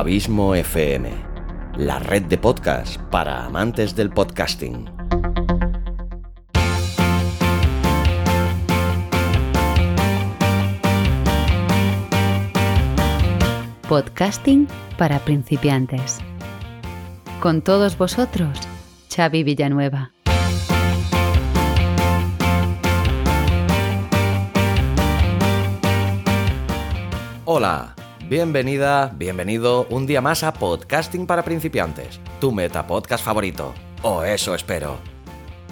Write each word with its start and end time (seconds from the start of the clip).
Abismo 0.00 0.54
FM, 0.54 1.10
la 1.76 1.98
red 1.98 2.22
de 2.22 2.38
podcast 2.38 2.96
para 3.10 3.44
amantes 3.44 3.94
del 3.94 4.08
podcasting. 4.08 4.88
Podcasting 13.86 14.68
para 14.96 15.18
principiantes. 15.18 16.18
Con 17.42 17.60
todos 17.60 17.98
vosotros, 17.98 18.58
Xavi 19.14 19.42
Villanueva. 19.42 20.12
Hola, 27.44 27.94
bienvenida, 28.30 29.12
bienvenido 29.16 29.88
un 29.90 30.06
día 30.06 30.20
más 30.20 30.44
a 30.44 30.52
Podcasting 30.52 31.26
para 31.26 31.42
principiantes, 31.42 32.20
tu 32.40 32.52
meta 32.52 32.86
podcast 32.86 33.24
favorito. 33.24 33.74
O 34.02 34.22
eso 34.22 34.54
espero. 34.54 34.98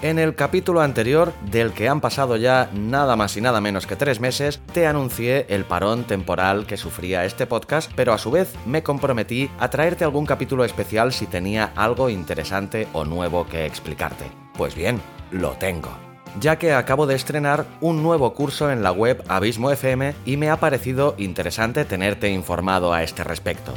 En 0.02 0.18
el 0.18 0.34
capítulo 0.34 0.80
anterior, 0.80 1.32
del 1.52 1.72
que 1.72 1.88
han 1.88 2.00
pasado 2.00 2.36
ya 2.36 2.68
nada 2.74 3.14
más 3.14 3.36
y 3.36 3.40
nada 3.40 3.60
menos 3.60 3.86
que 3.86 3.94
tres 3.94 4.18
meses, 4.18 4.60
te 4.72 4.88
anuncié 4.88 5.46
el 5.48 5.64
parón 5.64 6.02
temporal 6.02 6.66
que 6.66 6.76
sufría 6.76 7.24
este 7.24 7.46
podcast, 7.46 7.92
pero 7.94 8.12
a 8.12 8.18
su 8.18 8.32
vez 8.32 8.52
me 8.66 8.82
comprometí 8.82 9.48
a 9.60 9.70
traerte 9.70 10.02
algún 10.02 10.26
capítulo 10.26 10.64
especial 10.64 11.12
si 11.12 11.26
tenía 11.26 11.72
algo 11.76 12.10
interesante 12.10 12.88
o 12.92 13.04
nuevo 13.04 13.46
que 13.46 13.66
explicarte. 13.66 14.24
Pues 14.54 14.74
bien, 14.74 15.00
lo 15.30 15.50
tengo 15.52 16.07
ya 16.40 16.58
que 16.58 16.72
acabo 16.72 17.06
de 17.06 17.14
estrenar 17.14 17.66
un 17.80 18.02
nuevo 18.02 18.34
curso 18.34 18.70
en 18.70 18.82
la 18.82 18.92
web 18.92 19.22
Abismo 19.28 19.70
FM 19.70 20.14
y 20.24 20.36
me 20.36 20.50
ha 20.50 20.58
parecido 20.58 21.14
interesante 21.18 21.84
tenerte 21.84 22.30
informado 22.30 22.92
a 22.92 23.02
este 23.02 23.24
respecto. 23.24 23.74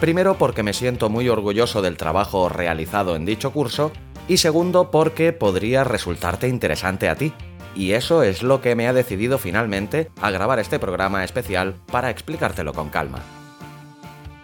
Primero 0.00 0.36
porque 0.36 0.62
me 0.62 0.74
siento 0.74 1.08
muy 1.08 1.28
orgulloso 1.28 1.80
del 1.80 1.96
trabajo 1.96 2.48
realizado 2.48 3.16
en 3.16 3.24
dicho 3.24 3.52
curso 3.52 3.92
y 4.28 4.38
segundo 4.38 4.90
porque 4.90 5.32
podría 5.32 5.84
resultarte 5.84 6.48
interesante 6.48 7.08
a 7.08 7.14
ti. 7.14 7.32
Y 7.74 7.92
eso 7.92 8.22
es 8.22 8.42
lo 8.42 8.60
que 8.60 8.76
me 8.76 8.86
ha 8.86 8.92
decidido 8.92 9.38
finalmente 9.38 10.10
a 10.20 10.30
grabar 10.30 10.58
este 10.58 10.78
programa 10.78 11.24
especial 11.24 11.74
para 11.90 12.10
explicártelo 12.10 12.72
con 12.72 12.88
calma. 12.88 13.43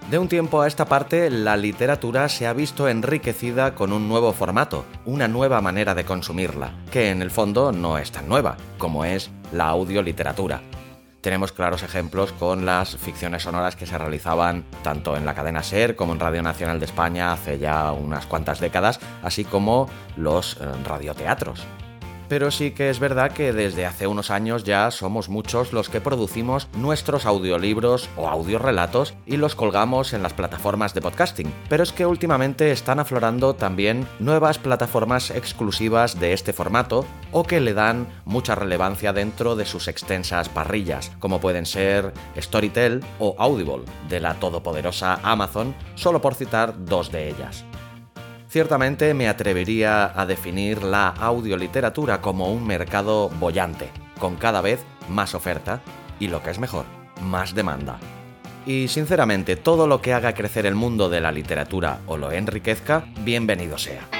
De 0.08 0.18
un 0.18 0.28
tiempo 0.28 0.60
a 0.60 0.66
esta 0.66 0.86
parte, 0.86 1.30
la 1.30 1.56
literatura 1.56 2.28
se 2.28 2.46
ha 2.46 2.52
visto 2.52 2.88
enriquecida 2.88 3.74
con 3.74 3.92
un 3.92 4.08
nuevo 4.08 4.32
formato, 4.32 4.84
una 5.04 5.28
nueva 5.28 5.60
manera 5.60 5.94
de 5.94 6.04
consumirla, 6.04 6.72
que 6.90 7.10
en 7.10 7.22
el 7.22 7.30
fondo 7.30 7.70
no 7.70 7.96
es 7.98 8.10
tan 8.10 8.28
nueva, 8.28 8.56
como 8.78 9.04
es 9.04 9.30
la 9.52 9.68
audioliteratura. 9.68 10.62
Tenemos 11.20 11.52
claros 11.52 11.82
ejemplos 11.82 12.32
con 12.32 12.64
las 12.64 12.96
ficciones 12.96 13.42
sonoras 13.42 13.76
que 13.76 13.86
se 13.86 13.98
realizaban 13.98 14.64
tanto 14.82 15.16
en 15.16 15.26
la 15.26 15.34
cadena 15.34 15.62
SER 15.62 15.94
como 15.94 16.14
en 16.14 16.20
Radio 16.20 16.42
Nacional 16.42 16.80
de 16.80 16.86
España 16.86 17.32
hace 17.32 17.58
ya 17.58 17.92
unas 17.92 18.26
cuantas 18.26 18.58
décadas, 18.58 18.98
así 19.22 19.44
como 19.44 19.88
los 20.16 20.56
eh, 20.56 20.64
radioteatros 20.84 21.66
pero 22.30 22.52
sí 22.52 22.70
que 22.70 22.90
es 22.90 23.00
verdad 23.00 23.32
que 23.32 23.52
desde 23.52 23.84
hace 23.84 24.06
unos 24.06 24.30
años 24.30 24.62
ya 24.62 24.92
somos 24.92 25.28
muchos 25.28 25.72
los 25.72 25.88
que 25.88 26.00
producimos 26.00 26.68
nuestros 26.74 27.26
audiolibros 27.26 28.08
o 28.16 28.28
audiorelatos 28.28 29.14
y 29.26 29.36
los 29.36 29.56
colgamos 29.56 30.12
en 30.12 30.22
las 30.22 30.32
plataformas 30.32 30.94
de 30.94 31.02
podcasting. 31.02 31.52
Pero 31.68 31.82
es 31.82 31.92
que 31.92 32.06
últimamente 32.06 32.70
están 32.70 33.00
aflorando 33.00 33.54
también 33.54 34.06
nuevas 34.20 34.58
plataformas 34.58 35.32
exclusivas 35.32 36.20
de 36.20 36.32
este 36.32 36.52
formato 36.52 37.04
o 37.32 37.42
que 37.42 37.58
le 37.58 37.74
dan 37.74 38.06
mucha 38.24 38.54
relevancia 38.54 39.12
dentro 39.12 39.56
de 39.56 39.64
sus 39.64 39.88
extensas 39.88 40.48
parrillas, 40.48 41.10
como 41.18 41.40
pueden 41.40 41.66
ser 41.66 42.12
Storytel 42.38 43.04
o 43.18 43.34
Audible, 43.38 43.82
de 44.08 44.20
la 44.20 44.34
todopoderosa 44.34 45.18
Amazon, 45.24 45.74
solo 45.96 46.20
por 46.20 46.36
citar 46.36 46.84
dos 46.84 47.10
de 47.10 47.28
ellas. 47.28 47.64
Ciertamente 48.50 49.14
me 49.14 49.28
atrevería 49.28 50.10
a 50.20 50.26
definir 50.26 50.82
la 50.82 51.06
audioliteratura 51.06 52.20
como 52.20 52.52
un 52.52 52.66
mercado 52.66 53.28
bollante, 53.38 53.90
con 54.18 54.34
cada 54.34 54.60
vez 54.60 54.84
más 55.08 55.36
oferta 55.36 55.82
y 56.18 56.26
lo 56.26 56.42
que 56.42 56.50
es 56.50 56.58
mejor, 56.58 56.84
más 57.22 57.54
demanda. 57.54 58.00
Y 58.66 58.88
sinceramente, 58.88 59.54
todo 59.54 59.86
lo 59.86 60.02
que 60.02 60.14
haga 60.14 60.34
crecer 60.34 60.66
el 60.66 60.74
mundo 60.74 61.08
de 61.08 61.20
la 61.20 61.30
literatura 61.30 62.00
o 62.08 62.16
lo 62.16 62.32
enriquezca, 62.32 63.04
bienvenido 63.20 63.78
sea. 63.78 64.19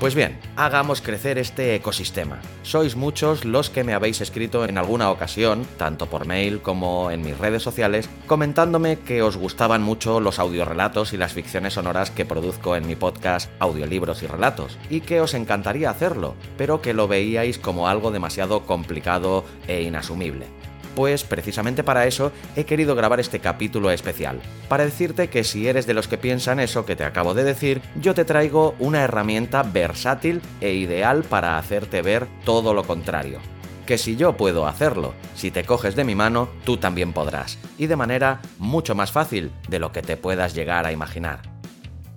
Pues 0.00 0.14
bien, 0.14 0.38
hagamos 0.54 1.02
crecer 1.02 1.38
este 1.38 1.74
ecosistema. 1.74 2.38
Sois 2.62 2.94
muchos 2.94 3.44
los 3.44 3.68
que 3.68 3.82
me 3.82 3.94
habéis 3.94 4.20
escrito 4.20 4.64
en 4.64 4.78
alguna 4.78 5.10
ocasión, 5.10 5.66
tanto 5.76 6.06
por 6.06 6.24
mail 6.24 6.60
como 6.60 7.10
en 7.10 7.22
mis 7.22 7.36
redes 7.36 7.64
sociales, 7.64 8.08
comentándome 8.28 9.00
que 9.00 9.22
os 9.22 9.36
gustaban 9.36 9.82
mucho 9.82 10.20
los 10.20 10.38
audiorelatos 10.38 11.12
y 11.14 11.16
las 11.16 11.32
ficciones 11.32 11.74
sonoras 11.74 12.12
que 12.12 12.24
produzco 12.24 12.76
en 12.76 12.86
mi 12.86 12.94
podcast 12.94 13.50
Audiolibros 13.58 14.22
y 14.22 14.28
Relatos, 14.28 14.78
y 14.88 15.00
que 15.00 15.20
os 15.20 15.34
encantaría 15.34 15.90
hacerlo, 15.90 16.36
pero 16.56 16.80
que 16.80 16.94
lo 16.94 17.08
veíais 17.08 17.58
como 17.58 17.88
algo 17.88 18.12
demasiado 18.12 18.66
complicado 18.66 19.44
e 19.66 19.82
inasumible. 19.82 20.46
Pues 20.94 21.24
precisamente 21.24 21.84
para 21.84 22.06
eso 22.06 22.32
he 22.56 22.64
querido 22.64 22.94
grabar 22.94 23.20
este 23.20 23.40
capítulo 23.40 23.90
especial, 23.90 24.40
para 24.68 24.84
decirte 24.84 25.28
que 25.28 25.44
si 25.44 25.68
eres 25.68 25.86
de 25.86 25.94
los 25.94 26.08
que 26.08 26.18
piensan 26.18 26.60
eso 26.60 26.84
que 26.84 26.96
te 26.96 27.04
acabo 27.04 27.34
de 27.34 27.44
decir, 27.44 27.80
yo 28.00 28.14
te 28.14 28.24
traigo 28.24 28.74
una 28.78 29.02
herramienta 29.02 29.62
versátil 29.62 30.42
e 30.60 30.72
ideal 30.72 31.22
para 31.22 31.58
hacerte 31.58 32.02
ver 32.02 32.26
todo 32.44 32.74
lo 32.74 32.84
contrario. 32.84 33.38
Que 33.86 33.96
si 33.96 34.16
yo 34.16 34.36
puedo 34.36 34.66
hacerlo, 34.66 35.14
si 35.34 35.50
te 35.50 35.64
coges 35.64 35.96
de 35.96 36.04
mi 36.04 36.14
mano, 36.14 36.48
tú 36.64 36.76
también 36.76 37.12
podrás, 37.12 37.58
y 37.78 37.86
de 37.86 37.96
manera 37.96 38.40
mucho 38.58 38.94
más 38.94 39.12
fácil 39.12 39.50
de 39.68 39.78
lo 39.78 39.92
que 39.92 40.02
te 40.02 40.16
puedas 40.16 40.54
llegar 40.54 40.84
a 40.84 40.92
imaginar. 40.92 41.40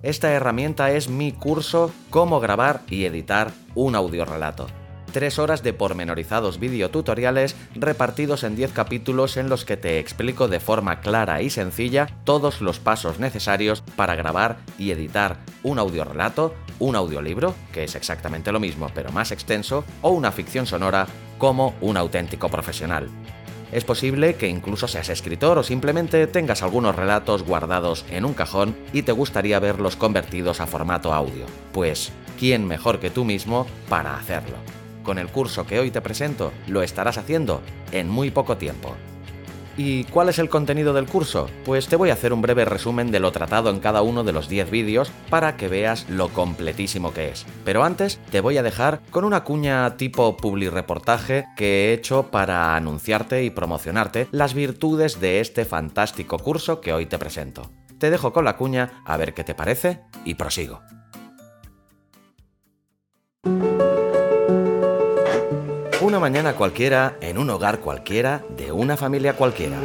Esta 0.02 0.32
herramienta 0.32 0.90
es 0.90 1.08
mi 1.08 1.32
curso 1.32 1.92
Cómo 2.10 2.40
grabar 2.40 2.82
y 2.88 3.04
editar 3.04 3.52
un 3.74 3.94
audiorelato 3.94 4.66
tres 5.12 5.38
horas 5.38 5.62
de 5.62 5.72
pormenorizados 5.72 6.58
videotutoriales 6.58 7.54
repartidos 7.74 8.42
en 8.44 8.56
10 8.56 8.72
capítulos 8.72 9.36
en 9.36 9.48
los 9.48 9.64
que 9.64 9.76
te 9.76 9.98
explico 9.98 10.48
de 10.48 10.58
forma 10.58 11.00
clara 11.00 11.42
y 11.42 11.50
sencilla 11.50 12.08
todos 12.24 12.60
los 12.60 12.80
pasos 12.80 13.20
necesarios 13.20 13.82
para 13.96 14.14
grabar 14.16 14.58
y 14.78 14.90
editar 14.90 15.36
un 15.62 15.78
audiorelato, 15.78 16.54
un 16.78 16.96
audiolibro, 16.96 17.54
que 17.72 17.84
es 17.84 17.94
exactamente 17.94 18.50
lo 18.50 18.58
mismo 18.58 18.90
pero 18.94 19.12
más 19.12 19.30
extenso, 19.30 19.84
o 20.00 20.10
una 20.10 20.32
ficción 20.32 20.66
sonora 20.66 21.06
como 21.38 21.74
un 21.80 21.96
auténtico 21.96 22.48
profesional. 22.48 23.08
Es 23.72 23.84
posible 23.84 24.34
que 24.34 24.48
incluso 24.48 24.86
seas 24.86 25.08
escritor 25.08 25.56
o 25.58 25.62
simplemente 25.62 26.26
tengas 26.26 26.62
algunos 26.62 26.94
relatos 26.94 27.42
guardados 27.42 28.04
en 28.10 28.26
un 28.26 28.34
cajón 28.34 28.76
y 28.92 29.02
te 29.02 29.12
gustaría 29.12 29.58
verlos 29.60 29.96
convertidos 29.96 30.60
a 30.60 30.66
formato 30.66 31.14
audio. 31.14 31.46
Pues, 31.72 32.12
¿quién 32.38 32.66
mejor 32.66 33.00
que 33.00 33.10
tú 33.10 33.24
mismo 33.24 33.66
para 33.88 34.14
hacerlo? 34.14 34.56
Con 35.02 35.18
el 35.18 35.28
curso 35.28 35.66
que 35.66 35.80
hoy 35.80 35.90
te 35.90 36.00
presento 36.00 36.52
lo 36.66 36.82
estarás 36.82 37.18
haciendo 37.18 37.60
en 37.90 38.08
muy 38.08 38.30
poco 38.30 38.56
tiempo. 38.56 38.94
¿Y 39.76 40.04
cuál 40.04 40.28
es 40.28 40.38
el 40.38 40.50
contenido 40.50 40.92
del 40.92 41.06
curso? 41.06 41.48
Pues 41.64 41.88
te 41.88 41.96
voy 41.96 42.10
a 42.10 42.12
hacer 42.12 42.32
un 42.32 42.42
breve 42.42 42.66
resumen 42.66 43.10
de 43.10 43.20
lo 43.20 43.32
tratado 43.32 43.70
en 43.70 43.80
cada 43.80 44.02
uno 44.02 44.22
de 44.22 44.32
los 44.32 44.48
10 44.48 44.70
vídeos 44.70 45.10
para 45.30 45.56
que 45.56 45.68
veas 45.68 46.08
lo 46.10 46.28
completísimo 46.28 47.14
que 47.14 47.30
es. 47.30 47.46
Pero 47.64 47.82
antes 47.82 48.20
te 48.30 48.40
voy 48.40 48.58
a 48.58 48.62
dejar 48.62 49.00
con 49.10 49.24
una 49.24 49.44
cuña 49.44 49.96
tipo 49.96 50.36
reportaje 50.70 51.46
que 51.56 51.88
he 51.88 51.92
hecho 51.94 52.30
para 52.30 52.76
anunciarte 52.76 53.44
y 53.44 53.50
promocionarte 53.50 54.28
las 54.30 54.52
virtudes 54.52 55.20
de 55.20 55.40
este 55.40 55.64
fantástico 55.64 56.38
curso 56.38 56.80
que 56.80 56.92
hoy 56.92 57.06
te 57.06 57.18
presento. 57.18 57.70
Te 57.98 58.10
dejo 58.10 58.32
con 58.32 58.44
la 58.44 58.56
cuña 58.56 59.02
a 59.06 59.16
ver 59.16 59.32
qué 59.32 59.42
te 59.42 59.54
parece 59.54 60.00
y 60.24 60.34
prosigo. 60.34 60.82
Una 66.12 66.20
mañana 66.20 66.52
cualquiera, 66.56 67.16
en 67.22 67.38
un 67.38 67.48
hogar 67.48 67.80
cualquiera, 67.80 68.44
de 68.54 68.70
una 68.70 68.98
familia 68.98 69.32
cualquiera. 69.32 69.78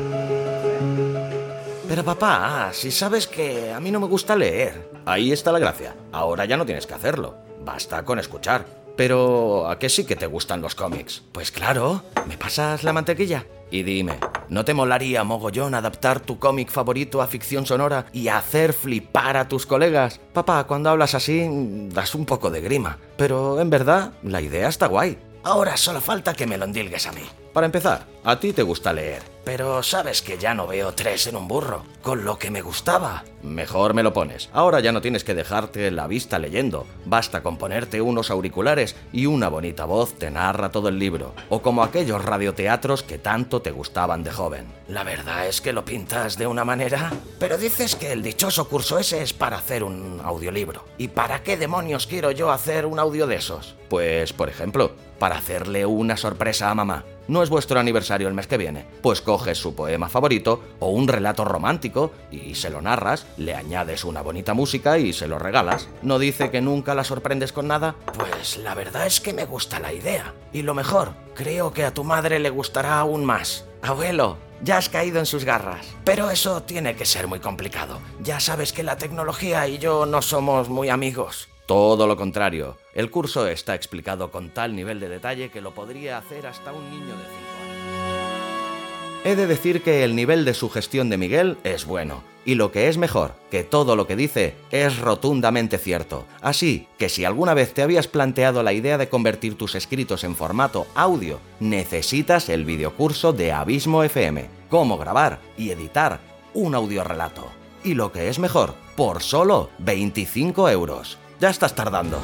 Pero 1.87 2.03
papá, 2.03 2.71
si 2.73 2.91
sabes 2.91 3.27
que 3.27 3.71
a 3.71 3.79
mí 3.79 3.91
no 3.91 4.01
me 4.01 4.07
gusta 4.07 4.35
leer. 4.35 4.91
Ahí 5.05 5.31
está 5.31 5.53
la 5.53 5.59
gracia. 5.59 5.95
Ahora 6.11 6.43
ya 6.43 6.57
no 6.57 6.65
tienes 6.65 6.85
que 6.85 6.95
hacerlo. 6.95 7.35
Basta 7.63 8.03
con 8.03 8.19
escuchar. 8.19 8.65
Pero, 8.97 9.69
¿a 9.69 9.79
qué 9.79 9.87
sí 9.87 10.03
que 10.03 10.17
te 10.17 10.27
gustan 10.27 10.59
los 10.59 10.75
cómics? 10.75 11.23
Pues 11.31 11.49
claro, 11.49 12.03
¿me 12.27 12.37
pasas 12.37 12.83
la 12.83 12.91
mantequilla? 12.91 13.45
Y 13.71 13.83
dime, 13.83 14.19
¿no 14.49 14.65
te 14.65 14.73
molaría 14.73 15.23
mogollón 15.23 15.75
adaptar 15.75 16.19
tu 16.19 16.39
cómic 16.39 16.69
favorito 16.69 17.21
a 17.21 17.27
ficción 17.27 17.65
sonora 17.65 18.07
y 18.11 18.27
hacer 18.27 18.73
flipar 18.73 19.37
a 19.37 19.47
tus 19.47 19.65
colegas? 19.65 20.19
Papá, 20.33 20.65
cuando 20.65 20.89
hablas 20.89 21.15
así, 21.15 21.47
das 21.93 22.15
un 22.15 22.25
poco 22.25 22.49
de 22.49 22.59
grima. 22.59 22.97
Pero 23.15 23.61
en 23.61 23.69
verdad, 23.69 24.11
la 24.23 24.41
idea 24.41 24.67
está 24.67 24.87
guay. 24.87 25.17
Ahora 25.47 25.77
solo 25.77 26.01
falta 26.01 26.33
que 26.33 26.45
me 26.45 26.57
lo 26.57 26.65
endilgues 26.65 27.07
a 27.07 27.13
mí. 27.13 27.21
Para 27.57 27.65
empezar, 27.65 28.05
a 28.23 28.39
ti 28.39 28.53
te 28.53 28.61
gusta 28.61 28.93
leer, 28.93 29.23
pero 29.43 29.81
sabes 29.81 30.21
que 30.21 30.37
ya 30.37 30.53
no 30.53 30.67
veo 30.67 30.93
tres 30.93 31.25
en 31.25 31.35
un 31.35 31.47
burro, 31.47 31.85
con 32.03 32.23
lo 32.23 32.37
que 32.37 32.51
me 32.51 32.61
gustaba. 32.61 33.23
Mejor 33.41 33.95
me 33.95 34.03
lo 34.03 34.13
pones. 34.13 34.51
Ahora 34.53 34.79
ya 34.79 34.91
no 34.91 35.01
tienes 35.01 35.23
que 35.23 35.33
dejarte 35.33 35.89
la 35.89 36.05
vista 36.05 36.37
leyendo, 36.37 36.85
basta 37.05 37.41
con 37.41 37.57
ponerte 37.57 37.99
unos 37.99 38.29
auriculares 38.29 38.95
y 39.11 39.25
una 39.25 39.49
bonita 39.49 39.85
voz 39.85 40.13
te 40.19 40.29
narra 40.29 40.69
todo 40.69 40.87
el 40.87 40.99
libro, 40.99 41.33
o 41.49 41.63
como 41.63 41.81
aquellos 41.81 42.23
radioteatros 42.23 43.01
que 43.01 43.17
tanto 43.17 43.59
te 43.59 43.71
gustaban 43.71 44.23
de 44.23 44.29
joven. 44.29 44.67
La 44.87 45.03
verdad 45.03 45.47
es 45.47 45.59
que 45.59 45.73
lo 45.73 45.83
pintas 45.83 46.37
de 46.37 46.45
una 46.45 46.63
manera, 46.63 47.11
pero 47.39 47.57
dices 47.57 47.95
que 47.95 48.11
el 48.11 48.21
dichoso 48.21 48.69
curso 48.69 48.99
ese 48.99 49.23
es 49.23 49.33
para 49.33 49.57
hacer 49.57 49.83
un 49.83 50.21
audiolibro. 50.23 50.85
¿Y 50.99 51.07
para 51.07 51.41
qué 51.41 51.57
demonios 51.57 52.05
quiero 52.05 52.29
yo 52.29 52.51
hacer 52.51 52.85
un 52.85 52.99
audio 52.99 53.25
de 53.25 53.37
esos? 53.37 53.73
Pues, 53.89 54.31
por 54.31 54.47
ejemplo, 54.47 54.91
para 55.17 55.37
hacerle 55.37 55.87
una 55.87 56.17
sorpresa 56.17 56.69
a 56.69 56.75
mamá. 56.75 57.03
No 57.27 57.43
es 57.43 57.49
vuestro 57.49 57.79
aniversario 57.79 58.27
el 58.27 58.33
mes 58.33 58.47
que 58.47 58.57
viene. 58.57 58.85
Pues 59.01 59.21
coges 59.21 59.57
su 59.57 59.75
poema 59.75 60.09
favorito 60.09 60.63
o 60.79 60.89
un 60.89 61.07
relato 61.07 61.43
romántico 61.43 62.11
y 62.31 62.55
se 62.55 62.69
lo 62.69 62.81
narras, 62.81 63.25
le 63.37 63.53
añades 63.53 64.05
una 64.05 64.21
bonita 64.21 64.53
música 64.53 64.97
y 64.97 65.13
se 65.13 65.27
lo 65.27 65.39
regalas. 65.39 65.89
¿No 66.01 66.19
dice 66.19 66.51
que 66.51 66.61
nunca 66.61 66.95
la 66.95 67.03
sorprendes 67.03 67.51
con 67.51 67.67
nada? 67.67 67.95
Pues 68.17 68.57
la 68.57 68.75
verdad 68.75 69.05
es 69.05 69.19
que 69.19 69.33
me 69.33 69.45
gusta 69.45 69.79
la 69.79 69.93
idea. 69.93 70.33
Y 70.53 70.61
lo 70.61 70.73
mejor, 70.73 71.13
creo 71.35 71.73
que 71.73 71.83
a 71.83 71.93
tu 71.93 72.03
madre 72.03 72.39
le 72.39 72.49
gustará 72.49 72.99
aún 72.99 73.25
más. 73.25 73.65
Abuelo, 73.81 74.37
ya 74.61 74.77
has 74.77 74.89
caído 74.89 75.19
en 75.19 75.25
sus 75.25 75.43
garras. 75.43 75.85
Pero 76.03 76.29
eso 76.29 76.63
tiene 76.63 76.95
que 76.95 77.05
ser 77.05 77.27
muy 77.27 77.39
complicado. 77.39 77.99
Ya 78.21 78.39
sabes 78.39 78.73
que 78.73 78.83
la 78.83 78.97
tecnología 78.97 79.67
y 79.67 79.77
yo 79.77 80.05
no 80.05 80.21
somos 80.21 80.69
muy 80.69 80.89
amigos. 80.89 81.49
Todo 81.67 82.07
lo 82.07 82.15
contrario, 82.15 82.77
el 82.93 83.11
curso 83.11 83.45
está 83.45 83.75
explicado 83.75 84.31
con 84.31 84.51
tal 84.51 84.73
nivel 84.73 85.01
de 85.01 85.09
detalle 85.09 85.49
que 85.49 85.59
lo 85.59 85.71
podría 85.71 86.17
hacer 86.17 86.47
hasta 86.47 86.71
un 86.71 86.89
niño 86.89 87.07
de 87.07 87.23
5 87.23 87.27
años. 87.61 89.25
He 89.25 89.35
de 89.35 89.47
decir 89.47 89.83
que 89.83 90.05
el 90.05 90.15
nivel 90.15 90.45
de 90.45 90.53
sugestión 90.53 91.09
de 91.09 91.17
Miguel 91.17 91.57
es 91.65 91.85
bueno, 91.85 92.23
y 92.45 92.55
lo 92.55 92.71
que 92.71 92.87
es 92.87 92.97
mejor, 92.97 93.33
que 93.51 93.65
todo 93.65 93.97
lo 93.97 94.07
que 94.07 94.15
dice 94.15 94.55
es 94.71 94.99
rotundamente 94.99 95.77
cierto. 95.77 96.23
Así 96.41 96.87
que 96.97 97.09
si 97.09 97.25
alguna 97.25 97.53
vez 97.53 97.73
te 97.73 97.81
habías 97.81 98.07
planteado 98.07 98.63
la 98.63 98.71
idea 98.71 98.97
de 98.97 99.09
convertir 99.09 99.57
tus 99.57 99.75
escritos 99.75 100.23
en 100.23 100.37
formato 100.37 100.87
audio, 100.95 101.41
necesitas 101.59 102.47
el 102.47 102.63
videocurso 102.63 103.33
de 103.33 103.51
Abismo 103.51 104.03
FM, 104.03 104.45
cómo 104.69 104.97
grabar 104.97 105.41
y 105.57 105.71
editar 105.71 106.21
un 106.53 106.75
audiorelato. 106.75 107.45
Y 107.83 107.93
lo 107.93 108.13
que 108.13 108.29
es 108.29 108.39
mejor, 108.39 108.73
por 108.95 109.21
solo 109.21 109.69
25 109.79 110.69
euros. 110.69 111.17
Ya 111.39 111.49
estás 111.49 111.75
tardando. 111.75 112.19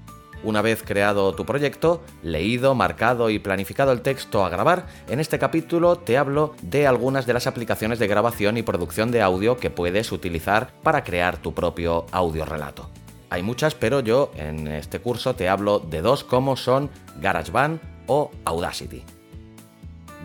Una 0.44 0.60
vez 0.60 0.82
creado 0.82 1.34
tu 1.34 1.46
proyecto, 1.46 2.02
leído, 2.22 2.74
marcado 2.74 3.30
y 3.30 3.38
planificado 3.38 3.92
el 3.92 4.02
texto 4.02 4.44
a 4.44 4.50
grabar, 4.50 4.86
en 5.08 5.18
este 5.18 5.38
capítulo 5.38 5.96
te 5.96 6.18
hablo 6.18 6.54
de 6.60 6.86
algunas 6.86 7.24
de 7.24 7.32
las 7.32 7.46
aplicaciones 7.46 7.98
de 7.98 8.06
grabación 8.06 8.58
y 8.58 8.62
producción 8.62 9.10
de 9.10 9.22
audio 9.22 9.56
que 9.56 9.70
puedes 9.70 10.12
utilizar 10.12 10.74
para 10.82 11.02
crear 11.02 11.38
tu 11.38 11.54
propio 11.54 12.04
audio 12.12 12.44
relato. 12.44 12.90
Hay 13.30 13.42
muchas, 13.42 13.74
pero 13.74 14.00
yo 14.00 14.32
en 14.36 14.68
este 14.68 15.00
curso 15.00 15.34
te 15.34 15.48
hablo 15.48 15.78
de 15.78 16.02
dos 16.02 16.24
como 16.24 16.56
son 16.56 16.90
GarageBand 17.22 17.80
o 18.06 18.30
Audacity. 18.44 19.02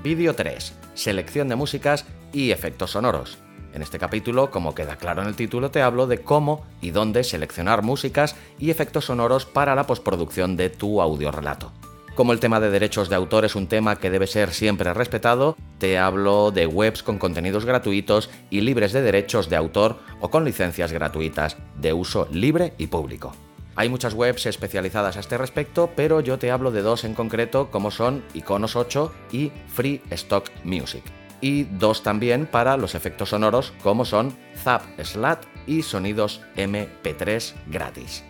Vídeo 0.04 0.36
3. 0.36 0.74
Selección 0.96 1.48
de 1.48 1.56
músicas 1.56 2.06
y 2.34 2.52
efectos 2.52 2.92
sonoros. 2.92 3.38
En 3.74 3.82
este 3.82 4.00
capítulo, 4.00 4.50
como 4.50 4.74
queda 4.74 4.96
claro 4.96 5.22
en 5.22 5.28
el 5.28 5.36
título, 5.36 5.70
te 5.70 5.82
hablo 5.82 6.08
de 6.08 6.20
cómo 6.20 6.66
y 6.82 6.92
dónde 6.92 7.24
seleccionar 7.24 7.84
músicas 7.84 8.36
y 8.58 8.72
efectos 8.72 9.06
sonoros 9.06 9.46
para 9.46 9.76
la 9.76 9.86
postproducción 9.86 10.58
de 10.58 10.70
tu 10.70 11.02
audiorelato. 11.02 11.72
Como 12.16 12.34
el 12.34 12.40
tema 12.40 12.60
de 12.60 12.70
derechos 12.70 13.08
de 13.08 13.16
autor 13.16 13.46
es 13.46 13.56
un 13.56 13.68
tema 13.68 13.96
que 13.96 14.10
debe 14.10 14.28
ser 14.28 14.52
siempre 14.52 14.94
respetado, 14.94 15.56
te 15.78 15.98
hablo 15.98 16.52
de 16.52 16.68
webs 16.68 17.04
con 17.04 17.18
contenidos 17.18 17.64
gratuitos 17.64 18.30
y 18.50 18.62
libres 18.62 18.92
de 18.92 19.02
derechos 19.02 19.50
de 19.50 19.56
autor 19.56 20.00
o 20.20 20.30
con 20.30 20.44
licencias 20.44 20.92
gratuitas 20.92 21.56
de 21.78 21.94
uso 21.94 22.28
libre 22.32 22.74
y 22.78 22.88
público. 22.88 23.34
Hay 23.76 23.88
muchas 23.88 24.16
webs 24.16 24.48
especializadas 24.48 25.16
a 25.16 25.22
este 25.22 25.38
respecto, 25.38 25.92
pero 25.96 26.20
yo 26.20 26.38
te 26.38 26.52
hablo 26.52 26.72
de 26.72 26.82
dos 26.82 27.06
en 27.06 27.14
concreto 27.14 27.72
como 27.72 27.92
son 27.92 28.26
Iconos 28.34 28.76
8 28.76 29.14
y 29.32 29.54
Free 29.70 30.02
Stock 30.10 30.52
Music 30.66 31.04
y 31.42 31.64
dos 31.64 32.04
también 32.04 32.46
para 32.46 32.78
los 32.78 32.96
efectos 32.96 33.30
sonoros 33.30 33.74
como 33.84 34.06
son 34.06 34.36
Zap 34.58 34.84
Slat 35.02 35.46
y 35.68 35.84
sonidos 35.84 36.42
MP3 36.56 37.54
gratis. 37.68 38.24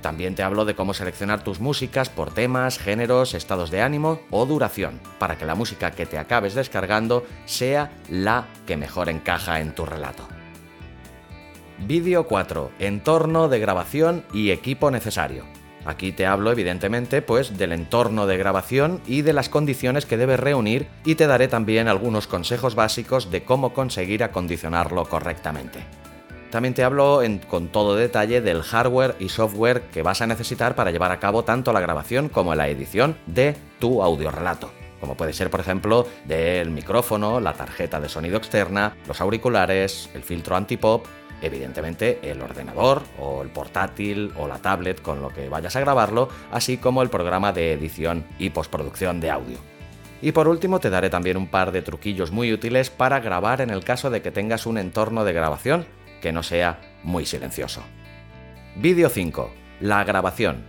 También 0.00 0.34
te 0.34 0.42
hablo 0.42 0.66
de 0.66 0.74
cómo 0.74 0.92
seleccionar 0.92 1.42
tus 1.42 1.60
músicas 1.60 2.10
por 2.10 2.32
temas, 2.32 2.78
géneros, 2.78 3.32
estados 3.32 3.70
de 3.70 3.80
ánimo 3.80 4.20
o 4.30 4.44
duración, 4.44 5.00
para 5.18 5.38
que 5.38 5.46
la 5.46 5.54
música 5.54 5.92
que 5.92 6.04
te 6.04 6.18
acabes 6.18 6.54
descargando 6.54 7.24
sea 7.46 7.90
la 8.10 8.46
que 8.66 8.76
mejor 8.76 9.08
encaja 9.08 9.60
en 9.60 9.74
tu 9.74 9.86
relato. 9.86 10.28
Vídeo 11.78 12.26
4. 12.26 12.70
Entorno 12.80 13.48
de 13.48 13.58
grabación 13.60 14.24
y 14.34 14.50
equipo 14.50 14.90
necesario. 14.90 15.53
Aquí 15.84 16.12
te 16.12 16.26
hablo 16.26 16.50
evidentemente 16.50 17.22
pues 17.22 17.58
del 17.58 17.72
entorno 17.72 18.26
de 18.26 18.36
grabación 18.36 19.00
y 19.06 19.22
de 19.22 19.32
las 19.32 19.48
condiciones 19.48 20.06
que 20.06 20.16
debes 20.16 20.40
reunir 20.40 20.86
y 21.04 21.14
te 21.14 21.26
daré 21.26 21.48
también 21.48 21.88
algunos 21.88 22.26
consejos 22.26 22.74
básicos 22.74 23.30
de 23.30 23.44
cómo 23.44 23.74
conseguir 23.74 24.24
acondicionarlo 24.24 25.04
correctamente. 25.04 25.80
También 26.50 26.74
te 26.74 26.84
hablo 26.84 27.20
con 27.48 27.68
todo 27.68 27.96
detalle 27.96 28.40
del 28.40 28.62
hardware 28.62 29.16
y 29.18 29.28
software 29.28 29.82
que 29.92 30.02
vas 30.02 30.22
a 30.22 30.26
necesitar 30.26 30.76
para 30.76 30.92
llevar 30.92 31.10
a 31.10 31.18
cabo 31.18 31.44
tanto 31.44 31.72
la 31.72 31.80
grabación 31.80 32.28
como 32.28 32.54
la 32.54 32.68
edición 32.68 33.16
de 33.26 33.56
tu 33.80 34.02
audiorelato 34.02 34.70
como 35.04 35.16
puede 35.18 35.34
ser 35.34 35.50
por 35.50 35.60
ejemplo 35.60 36.06
del 36.24 36.70
micrófono, 36.70 37.38
la 37.38 37.52
tarjeta 37.52 38.00
de 38.00 38.08
sonido 38.08 38.38
externa, 38.38 38.96
los 39.06 39.20
auriculares, 39.20 40.08
el 40.14 40.22
filtro 40.22 40.56
antipop 40.56 41.04
evidentemente 41.44 42.18
el 42.22 42.40
ordenador 42.42 43.02
o 43.18 43.42
el 43.42 43.50
portátil 43.50 44.32
o 44.36 44.48
la 44.48 44.58
tablet 44.58 45.00
con 45.00 45.22
lo 45.22 45.28
que 45.28 45.48
vayas 45.48 45.76
a 45.76 45.80
grabarlo, 45.80 46.28
así 46.50 46.76
como 46.76 47.02
el 47.02 47.10
programa 47.10 47.52
de 47.52 47.72
edición 47.72 48.26
y 48.38 48.50
postproducción 48.50 49.20
de 49.20 49.30
audio. 49.30 49.58
Y 50.22 50.32
por 50.32 50.48
último 50.48 50.80
te 50.80 50.90
daré 50.90 51.10
también 51.10 51.36
un 51.36 51.48
par 51.48 51.70
de 51.70 51.82
truquillos 51.82 52.30
muy 52.30 52.52
útiles 52.52 52.88
para 52.88 53.20
grabar 53.20 53.60
en 53.60 53.70
el 53.70 53.84
caso 53.84 54.10
de 54.10 54.22
que 54.22 54.30
tengas 54.30 54.64
un 54.66 54.78
entorno 54.78 55.24
de 55.24 55.32
grabación 55.32 55.86
que 56.22 56.32
no 56.32 56.42
sea 56.42 56.80
muy 57.02 57.26
silencioso. 57.26 57.82
Vídeo 58.76 59.10
5. 59.10 59.50
La 59.80 60.02
grabación. 60.04 60.64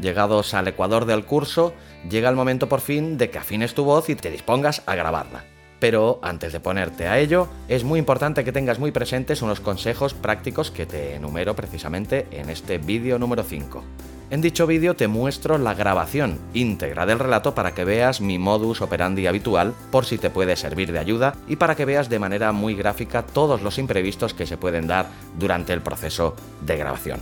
Llegados 0.00 0.54
al 0.54 0.66
ecuador 0.66 1.04
del 1.04 1.24
curso, 1.24 1.74
llega 2.10 2.28
el 2.28 2.34
momento 2.34 2.68
por 2.68 2.80
fin 2.80 3.16
de 3.18 3.30
que 3.30 3.38
afines 3.38 3.74
tu 3.74 3.84
voz 3.84 4.08
y 4.08 4.16
te 4.16 4.30
dispongas 4.30 4.82
a 4.86 4.96
grabarla. 4.96 5.51
Pero 5.82 6.20
antes 6.22 6.52
de 6.52 6.60
ponerte 6.60 7.08
a 7.08 7.18
ello, 7.18 7.48
es 7.66 7.82
muy 7.82 7.98
importante 7.98 8.44
que 8.44 8.52
tengas 8.52 8.78
muy 8.78 8.92
presentes 8.92 9.42
unos 9.42 9.58
consejos 9.58 10.14
prácticos 10.14 10.70
que 10.70 10.86
te 10.86 11.16
enumero 11.16 11.56
precisamente 11.56 12.28
en 12.30 12.50
este 12.50 12.78
vídeo 12.78 13.18
número 13.18 13.42
5. 13.42 13.82
En 14.30 14.40
dicho 14.40 14.68
vídeo 14.68 14.94
te 14.94 15.08
muestro 15.08 15.58
la 15.58 15.74
grabación 15.74 16.38
íntegra 16.54 17.04
del 17.04 17.18
relato 17.18 17.56
para 17.56 17.74
que 17.74 17.84
veas 17.84 18.20
mi 18.20 18.38
modus 18.38 18.80
operandi 18.80 19.26
habitual 19.26 19.74
por 19.90 20.04
si 20.04 20.18
te 20.18 20.30
puede 20.30 20.54
servir 20.54 20.92
de 20.92 21.00
ayuda 21.00 21.34
y 21.48 21.56
para 21.56 21.74
que 21.74 21.84
veas 21.84 22.08
de 22.08 22.20
manera 22.20 22.52
muy 22.52 22.76
gráfica 22.76 23.22
todos 23.22 23.60
los 23.60 23.76
imprevistos 23.78 24.34
que 24.34 24.46
se 24.46 24.56
pueden 24.56 24.86
dar 24.86 25.08
durante 25.36 25.72
el 25.72 25.80
proceso 25.80 26.36
de 26.64 26.76
grabación. 26.76 27.18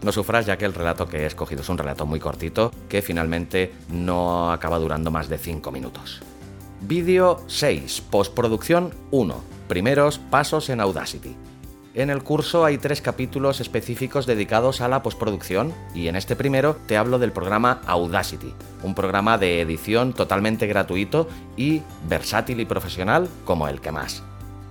No 0.00 0.12
sufras 0.12 0.46
ya 0.46 0.56
que 0.56 0.64
el 0.64 0.72
relato 0.72 1.10
que 1.10 1.18
he 1.18 1.26
escogido 1.26 1.60
es 1.60 1.68
un 1.68 1.76
relato 1.76 2.06
muy 2.06 2.20
cortito 2.20 2.72
que 2.88 3.02
finalmente 3.02 3.70
no 3.90 4.50
acaba 4.50 4.78
durando 4.78 5.10
más 5.10 5.28
de 5.28 5.36
5 5.36 5.70
minutos. 5.70 6.22
Vídeo 6.84 7.40
6. 7.46 8.02
Postproducción 8.10 8.92
1. 9.12 9.40
Primeros 9.68 10.18
pasos 10.18 10.68
en 10.68 10.80
Audacity. 10.80 11.36
En 11.94 12.10
el 12.10 12.24
curso 12.24 12.64
hay 12.64 12.78
tres 12.78 13.00
capítulos 13.00 13.60
específicos 13.60 14.26
dedicados 14.26 14.80
a 14.80 14.88
la 14.88 15.02
postproducción 15.02 15.72
y 15.94 16.08
en 16.08 16.16
este 16.16 16.34
primero 16.34 16.76
te 16.86 16.96
hablo 16.96 17.20
del 17.20 17.30
programa 17.30 17.82
Audacity, 17.86 18.52
un 18.82 18.96
programa 18.96 19.38
de 19.38 19.60
edición 19.60 20.12
totalmente 20.12 20.66
gratuito 20.66 21.28
y 21.56 21.82
versátil 22.08 22.58
y 22.58 22.64
profesional 22.64 23.28
como 23.44 23.68
el 23.68 23.80
que 23.80 23.92
más. 23.92 24.24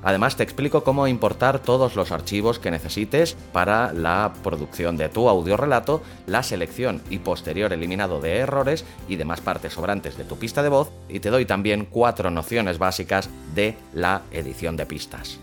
Además 0.04 0.36
te 0.36 0.44
explico 0.44 0.84
cómo 0.84 1.08
importar 1.08 1.60
todos 1.60 1.96
los 1.96 2.12
archivos 2.12 2.60
que 2.60 2.72
necesites 2.72 3.36
para 3.54 3.94
la 3.94 4.34
producción 4.44 4.98
de 4.98 5.10
tu 5.10 5.30
audiorelato, 5.30 6.02
la 6.26 6.44
selección 6.44 7.02
y 7.10 7.20
posterior 7.20 7.72
eliminado 7.74 8.20
de 8.20 8.38
errores 8.38 8.86
y 9.08 9.16
demás 9.16 9.42
partes 9.42 9.74
sobrantes 9.74 10.18
de 10.18 10.24
tu 10.24 10.38
pista 10.38 10.64
de 10.64 10.70
voz 10.70 10.92
y 11.08 11.20
te 11.20 11.30
doy 11.30 11.46
también 11.46 11.86
cuatro 11.86 12.32
nociones 12.32 12.80
básicas 12.80 13.30
de 13.54 13.76
la 13.94 14.24
edición 14.32 14.76
de 14.78 14.86
pistas. 14.86 15.40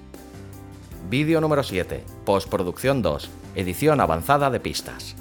Vídeo 1.08 1.40
número 1.40 1.62
7. 1.62 2.04
Postproducción 2.24 3.00
2. 3.00 3.30
Edición 3.54 4.00
avanzada 4.00 4.50
de 4.50 4.60
pistas. 4.60 5.16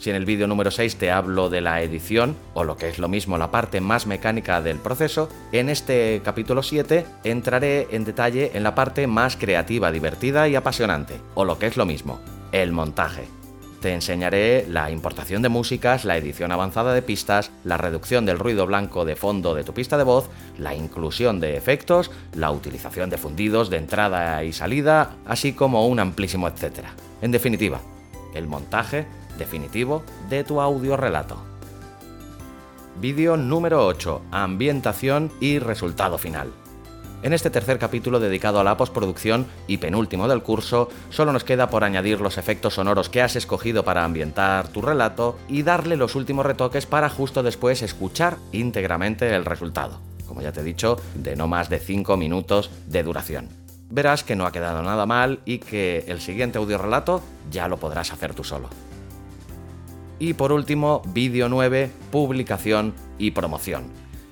Si 0.00 0.08
en 0.08 0.16
el 0.16 0.24
vídeo 0.24 0.46
número 0.46 0.70
6 0.70 0.96
te 0.96 1.10
hablo 1.10 1.50
de 1.50 1.60
la 1.60 1.82
edición, 1.82 2.34
o 2.54 2.64
lo 2.64 2.78
que 2.78 2.88
es 2.88 2.98
lo 2.98 3.06
mismo 3.06 3.36
la 3.36 3.50
parte 3.50 3.82
más 3.82 4.06
mecánica 4.06 4.62
del 4.62 4.78
proceso, 4.78 5.28
en 5.52 5.68
este 5.68 6.22
capítulo 6.24 6.62
7 6.62 7.04
entraré 7.22 7.86
en 7.90 8.06
detalle 8.06 8.52
en 8.54 8.62
la 8.62 8.74
parte 8.74 9.06
más 9.06 9.36
creativa, 9.36 9.92
divertida 9.92 10.48
y 10.48 10.54
apasionante, 10.56 11.20
o 11.34 11.44
lo 11.44 11.58
que 11.58 11.66
es 11.66 11.76
lo 11.76 11.84
mismo, 11.84 12.18
el 12.50 12.72
montaje. 12.72 13.28
Te 13.82 13.92
enseñaré 13.92 14.64
la 14.66 14.90
importación 14.90 15.42
de 15.42 15.50
músicas, 15.50 16.06
la 16.06 16.16
edición 16.16 16.50
avanzada 16.50 16.94
de 16.94 17.02
pistas, 17.02 17.50
la 17.64 17.76
reducción 17.76 18.24
del 18.24 18.38
ruido 18.38 18.66
blanco 18.66 19.04
de 19.04 19.16
fondo 19.16 19.54
de 19.54 19.64
tu 19.64 19.74
pista 19.74 19.98
de 19.98 20.04
voz, 20.04 20.30
la 20.56 20.74
inclusión 20.74 21.40
de 21.40 21.58
efectos, 21.58 22.10
la 22.34 22.50
utilización 22.52 23.10
de 23.10 23.18
fundidos 23.18 23.68
de 23.68 23.76
entrada 23.76 24.42
y 24.44 24.54
salida, 24.54 25.16
así 25.26 25.52
como 25.52 25.86
un 25.86 26.00
amplísimo 26.00 26.48
etcétera. 26.48 26.94
En 27.20 27.32
definitiva, 27.32 27.82
el 28.34 28.46
montaje 28.46 29.06
definitivo 29.40 30.04
de 30.28 30.44
tu 30.44 30.60
audio 30.60 30.96
relato. 30.96 31.36
Vídeo 33.00 33.36
número 33.36 33.86
8. 33.86 34.22
Ambientación 34.30 35.32
y 35.40 35.58
resultado 35.58 36.18
final. 36.18 36.52
En 37.22 37.32
este 37.32 37.50
tercer 37.50 37.78
capítulo 37.78 38.20
dedicado 38.20 38.60
a 38.60 38.64
la 38.64 38.76
postproducción 38.76 39.46
y 39.66 39.76
penúltimo 39.76 40.26
del 40.28 40.42
curso, 40.42 40.88
solo 41.10 41.32
nos 41.32 41.44
queda 41.44 41.68
por 41.68 41.84
añadir 41.84 42.20
los 42.20 42.38
efectos 42.38 42.74
sonoros 42.74 43.10
que 43.10 43.20
has 43.20 43.36
escogido 43.36 43.84
para 43.84 44.04
ambientar 44.04 44.68
tu 44.68 44.80
relato 44.80 45.38
y 45.48 45.62
darle 45.62 45.96
los 45.96 46.14
últimos 46.14 46.46
retoques 46.46 46.86
para 46.86 47.10
justo 47.10 47.42
después 47.42 47.82
escuchar 47.82 48.36
íntegramente 48.52 49.34
el 49.34 49.44
resultado. 49.44 50.00
Como 50.26 50.40
ya 50.40 50.52
te 50.52 50.60
he 50.60 50.64
dicho, 50.64 50.98
de 51.14 51.36
no 51.36 51.46
más 51.46 51.68
de 51.68 51.78
5 51.78 52.16
minutos 52.16 52.70
de 52.86 53.02
duración. 53.02 53.48
Verás 53.90 54.24
que 54.24 54.36
no 54.36 54.46
ha 54.46 54.52
quedado 54.52 54.82
nada 54.82 55.04
mal 55.04 55.40
y 55.44 55.58
que 55.58 56.04
el 56.06 56.20
siguiente 56.20 56.58
audio 56.58 56.78
relato 56.78 57.22
ya 57.50 57.68
lo 57.68 57.78
podrás 57.78 58.12
hacer 58.12 58.34
tú 58.34 58.44
solo. 58.44 58.68
Y 60.20 60.34
por 60.34 60.52
último, 60.52 61.00
vídeo 61.06 61.48
9, 61.48 61.90
publicación 62.12 62.94
y 63.18 63.30
promoción. 63.30 63.84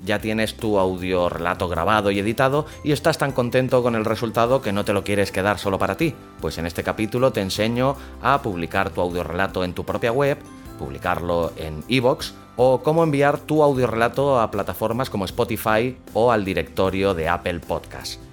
Ya 0.04 0.20
tienes 0.20 0.54
tu 0.54 0.78
audio 0.78 1.30
relato 1.30 1.66
grabado 1.66 2.10
y 2.10 2.18
editado 2.18 2.66
y 2.84 2.92
estás 2.92 3.16
tan 3.16 3.32
contento 3.32 3.82
con 3.82 3.96
el 3.96 4.04
resultado 4.04 4.60
que 4.60 4.70
no 4.70 4.84
te 4.84 4.92
lo 4.92 5.02
quieres 5.02 5.32
quedar 5.32 5.58
solo 5.58 5.78
para 5.78 5.96
ti. 5.96 6.14
Pues 6.40 6.58
en 6.58 6.66
este 6.66 6.84
capítulo 6.84 7.32
te 7.32 7.40
enseño 7.40 7.96
a 8.22 8.42
publicar 8.42 8.90
tu 8.90 9.00
audio 9.00 9.24
relato 9.24 9.64
en 9.64 9.72
tu 9.72 9.84
propia 9.84 10.12
web, 10.12 10.38
publicarlo 10.78 11.52
en 11.56 11.82
iVoox 11.88 12.32
o 12.56 12.82
cómo 12.82 13.02
enviar 13.02 13.38
tu 13.38 13.62
audio 13.62 13.86
relato 13.86 14.38
a 14.38 14.50
plataformas 14.50 15.08
como 15.08 15.24
Spotify 15.24 15.96
o 16.12 16.30
al 16.30 16.44
directorio 16.44 17.14
de 17.14 17.28
Apple 17.28 17.60
Podcast 17.60 18.27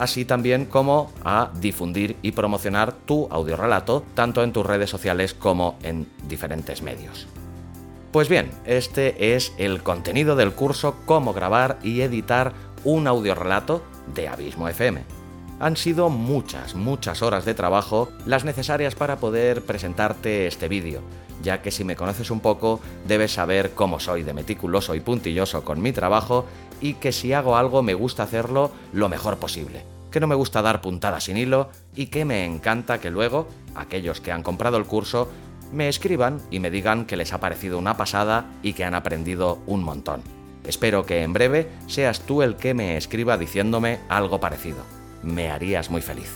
así 0.00 0.24
también 0.24 0.64
como 0.64 1.12
a 1.24 1.50
difundir 1.60 2.16
y 2.22 2.32
promocionar 2.32 2.92
tu 2.92 3.28
audiorelato 3.30 4.02
tanto 4.14 4.42
en 4.42 4.52
tus 4.52 4.64
redes 4.66 4.90
sociales 4.90 5.34
como 5.34 5.78
en 5.82 6.08
diferentes 6.26 6.82
medios. 6.82 7.28
Pues 8.10 8.28
bien, 8.28 8.50
este 8.64 9.36
es 9.36 9.52
el 9.58 9.82
contenido 9.82 10.34
del 10.34 10.52
curso 10.52 10.96
Cómo 11.04 11.32
grabar 11.32 11.78
y 11.82 12.00
editar 12.00 12.54
un 12.82 13.06
audiorelato 13.06 13.84
de 14.14 14.26
Abismo 14.26 14.68
FM. 14.68 15.19
Han 15.60 15.76
sido 15.76 16.08
muchas, 16.08 16.74
muchas 16.74 17.20
horas 17.20 17.44
de 17.44 17.52
trabajo 17.52 18.08
las 18.24 18.46
necesarias 18.46 18.94
para 18.94 19.18
poder 19.18 19.62
presentarte 19.62 20.46
este 20.46 20.68
vídeo, 20.68 21.02
ya 21.42 21.60
que 21.60 21.70
si 21.70 21.84
me 21.84 21.96
conoces 21.96 22.30
un 22.30 22.40
poco 22.40 22.80
debes 23.06 23.34
saber 23.34 23.72
cómo 23.72 24.00
soy 24.00 24.22
de 24.22 24.32
meticuloso 24.32 24.94
y 24.94 25.00
puntilloso 25.00 25.62
con 25.62 25.82
mi 25.82 25.92
trabajo 25.92 26.46
y 26.80 26.94
que 26.94 27.12
si 27.12 27.34
hago 27.34 27.58
algo 27.58 27.82
me 27.82 27.92
gusta 27.92 28.22
hacerlo 28.22 28.72
lo 28.94 29.10
mejor 29.10 29.36
posible, 29.36 29.84
que 30.10 30.18
no 30.18 30.26
me 30.26 30.34
gusta 30.34 30.62
dar 30.62 30.80
puntadas 30.80 31.24
sin 31.24 31.36
hilo 31.36 31.68
y 31.94 32.06
que 32.06 32.24
me 32.24 32.46
encanta 32.46 32.98
que 32.98 33.10
luego 33.10 33.46
aquellos 33.74 34.22
que 34.22 34.32
han 34.32 34.42
comprado 34.42 34.78
el 34.78 34.86
curso 34.86 35.28
me 35.72 35.90
escriban 35.90 36.40
y 36.50 36.58
me 36.58 36.70
digan 36.70 37.04
que 37.04 37.18
les 37.18 37.34
ha 37.34 37.38
parecido 37.40 37.78
una 37.78 37.98
pasada 37.98 38.46
y 38.62 38.72
que 38.72 38.84
han 38.84 38.94
aprendido 38.94 39.58
un 39.66 39.84
montón. 39.84 40.22
Espero 40.64 41.04
que 41.04 41.22
en 41.22 41.34
breve 41.34 41.68
seas 41.86 42.20
tú 42.20 42.40
el 42.40 42.56
que 42.56 42.72
me 42.72 42.96
escriba 42.96 43.36
diciéndome 43.36 44.00
algo 44.08 44.40
parecido. 44.40 44.99
Me 45.22 45.50
harías 45.50 45.90
muy 45.90 46.02
feliz. 46.02 46.32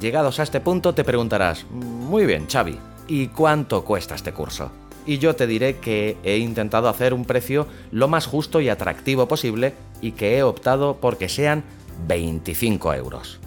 Llegados 0.00 0.38
a 0.38 0.42
este 0.42 0.60
punto 0.60 0.94
te 0.94 1.04
preguntarás, 1.04 1.66
muy 1.70 2.26
bien, 2.26 2.46
Xavi, 2.48 2.78
¿y 3.08 3.28
cuánto 3.28 3.84
cuesta 3.84 4.14
este 4.14 4.32
curso? 4.32 4.70
y 5.08 5.16
yo 5.16 5.34
te 5.34 5.46
diré 5.46 5.78
que 5.78 6.18
he 6.22 6.36
intentado 6.36 6.86
hacer 6.86 7.14
un 7.14 7.24
precio 7.24 7.66
lo 7.90 8.08
más 8.08 8.26
justo 8.26 8.60
y 8.60 8.68
atractivo 8.68 9.26
posible 9.26 9.72
y 10.02 10.12
que 10.12 10.36
he 10.36 10.42
optado 10.42 10.98
por 10.98 11.16
que 11.16 11.30
sean 11.30 11.64
25 12.06 12.92
euros. 12.92 13.40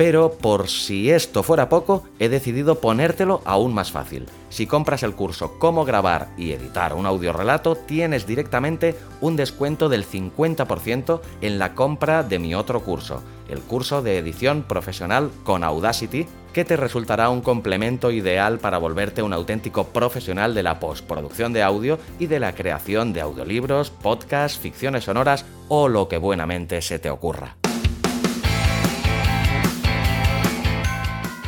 Pero 0.00 0.32
por 0.32 0.70
si 0.70 1.10
esto 1.10 1.42
fuera 1.42 1.68
poco, 1.68 2.04
he 2.18 2.30
decidido 2.30 2.80
ponértelo 2.80 3.42
aún 3.44 3.74
más 3.74 3.92
fácil. 3.92 4.24
Si 4.48 4.66
compras 4.66 5.02
el 5.02 5.14
curso 5.14 5.58
Cómo 5.58 5.84
grabar 5.84 6.28
y 6.38 6.52
editar 6.52 6.94
un 6.94 7.04
audiorelato, 7.04 7.76
tienes 7.76 8.26
directamente 8.26 8.96
un 9.20 9.36
descuento 9.36 9.90
del 9.90 10.06
50% 10.06 11.20
en 11.42 11.58
la 11.58 11.74
compra 11.74 12.22
de 12.22 12.38
mi 12.38 12.54
otro 12.54 12.80
curso, 12.80 13.22
el 13.50 13.60
curso 13.60 14.00
de 14.00 14.16
edición 14.16 14.62
profesional 14.62 15.30
con 15.44 15.64
Audacity, 15.64 16.26
que 16.54 16.64
te 16.64 16.78
resultará 16.78 17.28
un 17.28 17.42
complemento 17.42 18.10
ideal 18.10 18.58
para 18.58 18.78
volverte 18.78 19.22
un 19.22 19.34
auténtico 19.34 19.88
profesional 19.88 20.54
de 20.54 20.62
la 20.62 20.80
postproducción 20.80 21.52
de 21.52 21.62
audio 21.62 21.98
y 22.18 22.24
de 22.24 22.40
la 22.40 22.54
creación 22.54 23.12
de 23.12 23.20
audiolibros, 23.20 23.90
podcasts, 23.90 24.58
ficciones 24.58 25.04
sonoras 25.04 25.44
o 25.68 25.88
lo 25.88 26.08
que 26.08 26.16
buenamente 26.16 26.80
se 26.80 26.98
te 26.98 27.10
ocurra. 27.10 27.59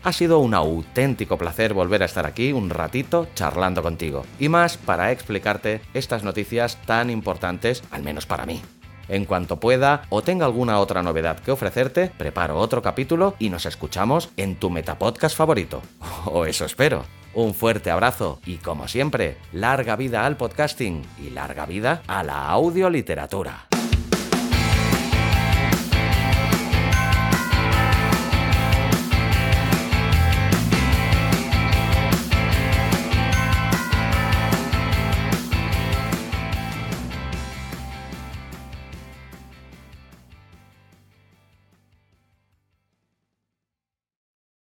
Ha 0.01 0.11
sido 0.13 0.39
un 0.39 0.55
auténtico 0.55 1.37
placer 1.37 1.75
volver 1.75 2.01
a 2.01 2.05
estar 2.05 2.25
aquí 2.25 2.51
un 2.51 2.71
ratito 2.71 3.27
charlando 3.35 3.83
contigo, 3.83 4.25
y 4.39 4.49
más 4.49 4.77
para 4.77 5.11
explicarte 5.11 5.81
estas 5.93 6.23
noticias 6.23 6.81
tan 6.85 7.09
importantes, 7.09 7.83
al 7.91 8.01
menos 8.01 8.25
para 8.25 8.45
mí. 8.45 8.61
En 9.09 9.25
cuanto 9.25 9.59
pueda 9.59 10.03
o 10.09 10.21
tenga 10.21 10.45
alguna 10.45 10.79
otra 10.79 11.03
novedad 11.03 11.39
que 11.39 11.51
ofrecerte, 11.51 12.11
preparo 12.17 12.57
otro 12.57 12.81
capítulo 12.81 13.35
y 13.39 13.49
nos 13.49 13.65
escuchamos 13.65 14.29
en 14.37 14.55
tu 14.55 14.69
metapodcast 14.69 15.35
favorito. 15.35 15.81
O 16.25 16.45
eso 16.45 16.65
espero. 16.65 17.18
Un 17.33 17.53
fuerte 17.53 17.91
abrazo 17.91 18.39
y 18.45 18.57
como 18.57 18.87
siempre, 18.87 19.37
larga 19.53 19.95
vida 19.95 20.25
al 20.25 20.35
podcasting 20.35 21.03
y 21.23 21.29
larga 21.29 21.65
vida 21.65 22.01
a 22.07 22.23
la 22.23 22.49
audioliteratura. 22.49 23.68